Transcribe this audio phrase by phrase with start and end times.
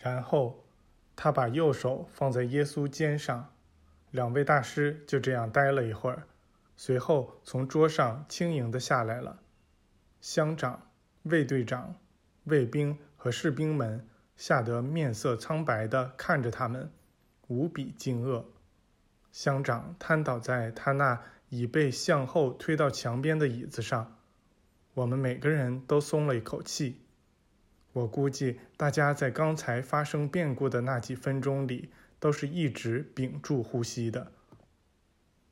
[0.00, 0.64] 然后
[1.14, 3.52] 他把右手放在耶稣肩上，
[4.10, 6.26] 两位大师就这样待了一会儿，
[6.74, 9.38] 随后从桌上轻盈的下来了。
[10.22, 10.90] 乡长、
[11.24, 11.94] 卫队长、
[12.44, 16.90] 卫兵和士兵们吓得面色苍白地看着他们，
[17.48, 18.44] 无比惊愕。
[19.30, 24.16] 乡长瘫倒在他那已被向后推到墙边的椅子上，
[24.94, 27.02] 我们每个人都松了一口气。
[27.92, 31.90] 我估计大家在刚才发生变故的那几分钟里，
[32.20, 34.30] 都是一直屏住呼吸的。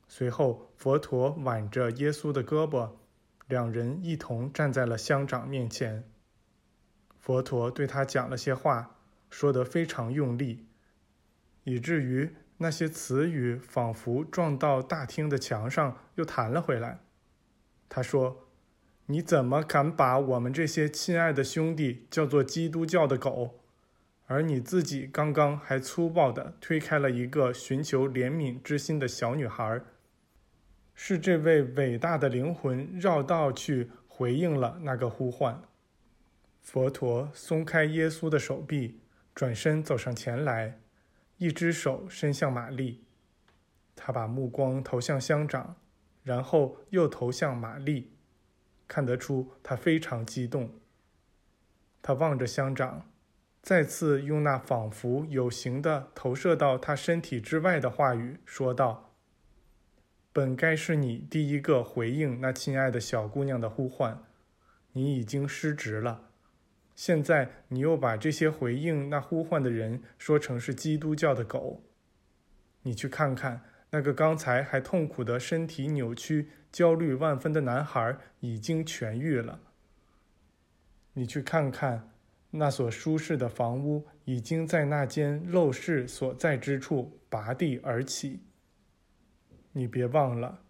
[0.07, 2.91] 随后，佛陀挽着耶稣的胳膊，
[3.47, 6.09] 两人一同站在了乡长面前。
[7.19, 8.95] 佛陀对他讲了些话，
[9.29, 10.65] 说得非常用力，
[11.65, 17.01] 以至于那些词语仿佛撞到大厅的墙上，又弹了回来。
[17.89, 18.48] 他说。
[19.11, 23.55] 你怎么敢把我们这些亲爱的兄弟叫做基督教的狗？
[24.27, 29.81] 而你自己刚刚还粗暴地推开了一个寻求怜悯之心的小女孩。
[30.93, 35.59] 是这位伟大的灵魂绕道去回应了那个呼唤。
[36.61, 38.99] 佛陀松开耶稣的手臂，
[39.33, 40.77] 转身走上前来，
[41.37, 43.03] 一只手伸向玛丽。
[43.95, 45.77] 他把目光投向乡长，
[46.21, 48.11] 然后又投向玛丽。
[48.89, 50.71] 看得出他非常激动。
[52.01, 53.09] 他望着乡长，
[53.61, 59.13] 再次用那仿佛有形的投射到他身体之外的话语说道
[60.33, 64.23] ：“本该是你第一个回应那亲爱的小姑娘的呼唤，
[64.91, 66.31] 你已经失职了。
[66.95, 71.83] 现在你又把这些回应那呼唤的人说成是基督教的狗。
[72.81, 79.59] 你去看看。”那个刚才还痛苦的身体扭曲、焦虑万分的男孩已经痊愈了。
[81.13, 82.11] 你去看看，
[82.51, 88.41] 那所舒适的房屋已经在那间陋室所在之处拔地而起。
[89.71, 90.61] 你别忘了，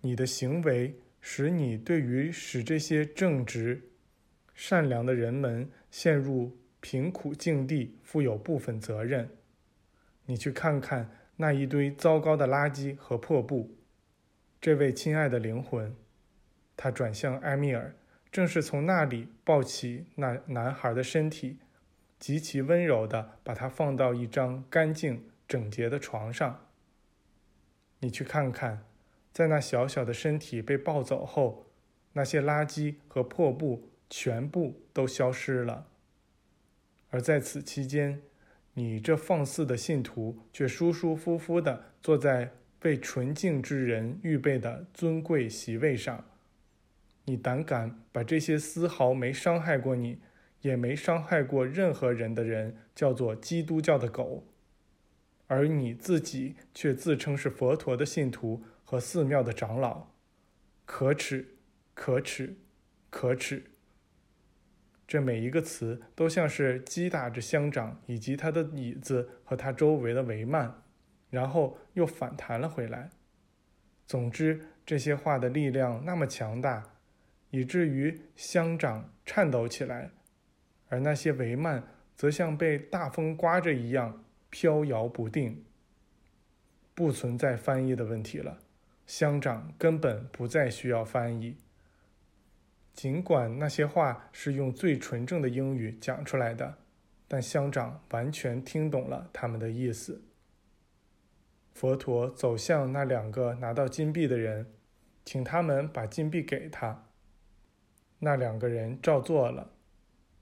[0.00, 3.80] 你的行为使你对于使这些正直、
[4.54, 9.30] 善良的人们陷入贫苦境地负有部分责任。
[10.24, 11.08] 你去看看。
[11.38, 13.76] 那一堆糟糕的垃圾和破布，
[14.58, 15.94] 这位亲爱的灵魂，
[16.76, 17.94] 他转向埃米尔，
[18.32, 21.58] 正是从那里抱起那男孩的身体，
[22.18, 26.66] 极其温柔地把他放到一张干净整洁的床上。
[27.98, 28.84] 你去看看，
[29.30, 31.66] 在那小小的身体被抱走后，
[32.14, 35.88] 那些垃圾和破布全部都消失了，
[37.10, 38.22] 而在此期间。
[38.78, 46.26] 你这放肆的信徒，却舒舒服服地坐在为纯净之人预备的尊贵席位上。
[47.24, 50.18] 你胆敢把这些丝毫没伤害过你，
[50.60, 54.44] 也没伤害过任何人的人叫做基督教的狗，
[55.46, 60.08] 而你自己却自称是佛陀的信徒和寺庙的长老，
[60.84, 61.56] 可耻，
[61.94, 62.54] 可耻，
[63.08, 63.64] 可耻！
[65.06, 70.72] 这每一个词都像是击打着乡长以及他的椅子和他周围的帷幔，
[71.30, 73.10] 然后又反弹了回来。
[74.06, 76.94] 总之，这些话的力量那么强大，
[77.50, 80.10] 以至于乡长颤抖起来，
[80.88, 81.82] 而那些帷幔
[82.14, 85.64] 则像被大风刮着一样飘摇不定。
[86.94, 88.58] 不存在翻译的问题了，
[89.06, 91.56] 乡长根本不再需要翻译。
[92.96, 96.78] 尽管那些话是用最纯正的英语讲出来的，
[97.28, 100.24] 但乡长完全听懂了他们的意思。
[101.74, 104.72] 佛陀走向那两个拿到金币的人，
[105.26, 107.04] 请他们把金币给他。
[108.20, 109.72] 那两个人照做了。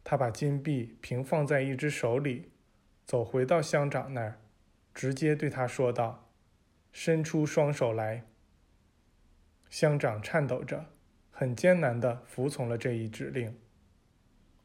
[0.04, 2.52] 他把金币平放在一只手里，
[3.04, 4.38] 走回到乡长那儿，
[4.94, 6.30] 直接对他说道
[6.92, 8.24] ：“伸出双手来。”
[9.68, 10.86] 乡长颤抖着。
[11.36, 13.58] 很艰难地服从了这一指令。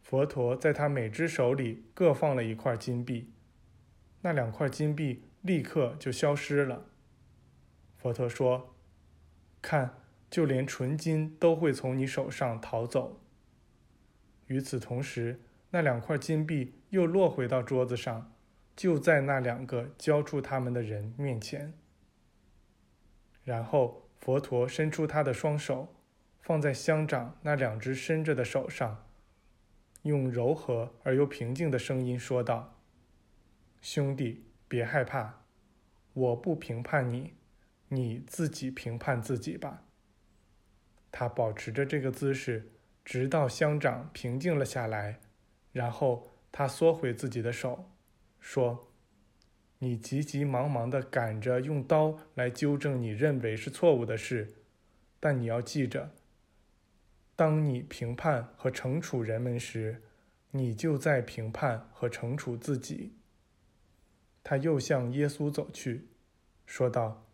[0.03, 3.33] 佛陀在他每只手里各放了一块金币，
[4.21, 6.85] 那两块金币立刻就消失了。
[7.97, 8.75] 佛陀说
[9.63, 9.95] ：“看，
[10.29, 13.19] 就连纯金都会从你手上逃走。”
[14.45, 18.31] 与此同时，那两块金币又落回到桌子上，
[18.75, 21.73] 就在那两个交出他们的人面前。
[23.43, 25.95] 然后，佛陀伸出他的双手。
[26.41, 29.05] 放在乡长那两只伸着的手上，
[30.03, 32.79] 用柔和而又平静的声音说道
[33.81, 35.43] ：“兄弟，别害怕，
[36.13, 37.33] 我不评判你，
[37.89, 39.83] 你自己评判自己吧。”
[41.11, 42.71] 他保持着这个姿势，
[43.03, 45.19] 直到乡长平静了下来，
[45.71, 47.89] 然后他缩回自己的手，
[48.39, 48.91] 说
[49.79, 54.55] ：“你急急忙忙地赶着用刀来纠正你认为是错误的事，
[55.19, 56.11] 但你要记着，
[57.39, 60.01] 当你评判和惩处人们时，
[60.51, 63.13] 你就在评判和惩处自己。”
[64.43, 66.09] 他又向耶稣走去，
[66.65, 67.29] 说道：“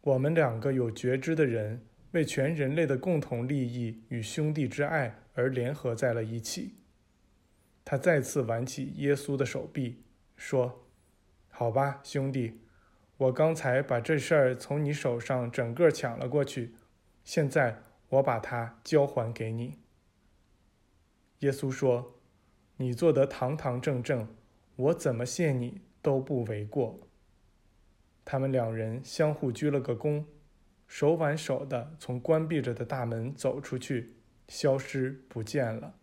[0.00, 6.76] 我们两个有觉知的人，为全人类的共同利益与兄弟之爱而联合在了一起。”
[7.84, 10.04] 他再次挽起耶稣的手臂，
[10.38, 10.86] 说
[11.52, 12.62] ：“好吧，兄弟，
[13.18, 16.72] 我刚才把这事儿从你手上整个抢了过去，
[17.24, 17.82] 现在
[18.14, 19.78] 我把它交还给你。”
[21.40, 22.18] 耶稣说
[22.78, 24.28] ：“你做得堂堂正正，
[24.76, 27.00] 我怎么谢你？”都不为过。
[28.26, 30.24] 他们两人相互鞠了个躬，
[30.86, 34.16] 手挽手的从关闭着的大门走出去，
[34.48, 35.94] 消失不见了。